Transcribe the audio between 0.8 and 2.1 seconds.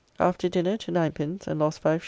ninepins and lost 5s.